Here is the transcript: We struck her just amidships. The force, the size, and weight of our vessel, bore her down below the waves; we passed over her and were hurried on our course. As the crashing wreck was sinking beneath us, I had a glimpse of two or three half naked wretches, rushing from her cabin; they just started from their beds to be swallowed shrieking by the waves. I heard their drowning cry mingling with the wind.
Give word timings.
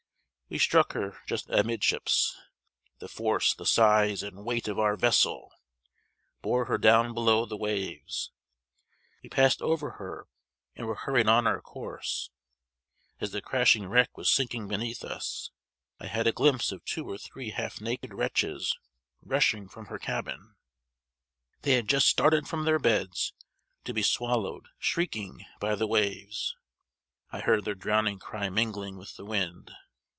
We 0.53 0.59
struck 0.59 0.91
her 0.91 1.17
just 1.25 1.49
amidships. 1.49 2.37
The 2.99 3.07
force, 3.07 3.53
the 3.53 3.65
size, 3.65 4.21
and 4.21 4.43
weight 4.43 4.67
of 4.67 4.77
our 4.77 4.97
vessel, 4.97 5.53
bore 6.41 6.65
her 6.65 6.77
down 6.77 7.13
below 7.13 7.45
the 7.45 7.55
waves; 7.55 8.31
we 9.23 9.29
passed 9.29 9.61
over 9.61 9.91
her 9.91 10.27
and 10.75 10.87
were 10.87 10.95
hurried 10.95 11.29
on 11.29 11.47
our 11.47 11.61
course. 11.61 12.31
As 13.21 13.31
the 13.31 13.41
crashing 13.41 13.87
wreck 13.87 14.17
was 14.17 14.29
sinking 14.29 14.67
beneath 14.67 15.05
us, 15.05 15.51
I 16.01 16.07
had 16.07 16.27
a 16.27 16.33
glimpse 16.33 16.73
of 16.73 16.83
two 16.83 17.09
or 17.09 17.17
three 17.17 17.51
half 17.51 17.79
naked 17.79 18.13
wretches, 18.13 18.77
rushing 19.21 19.69
from 19.69 19.85
her 19.85 19.97
cabin; 19.99 20.55
they 21.61 21.81
just 21.81 22.09
started 22.09 22.45
from 22.49 22.65
their 22.65 22.77
beds 22.77 23.31
to 23.85 23.93
be 23.93 24.03
swallowed 24.03 24.67
shrieking 24.77 25.45
by 25.61 25.75
the 25.75 25.87
waves. 25.87 26.57
I 27.31 27.39
heard 27.39 27.63
their 27.63 27.73
drowning 27.73 28.19
cry 28.19 28.49
mingling 28.49 28.97
with 28.97 29.15
the 29.15 29.23
wind. 29.23 29.71